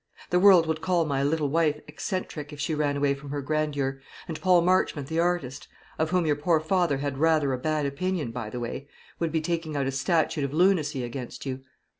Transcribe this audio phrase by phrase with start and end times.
[0.31, 4.01] The world would call my little wife eccentric, if she ran away from her grandeur;
[4.27, 5.67] and Paul Marchmont the artist,
[5.99, 8.87] of whom your poor father had rather a bad opinion, by the way,
[9.19, 11.61] would be taking out a statute of lunacy against you."